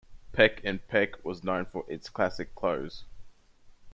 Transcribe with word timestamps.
Peck 0.33 0.61
and 0.63 0.87
Peck 0.87 1.23
was 1.23 1.43
known 1.43 1.63
for 1.65 1.85
its 1.87 2.09
classic 2.09 2.55
clothes. 2.55 3.03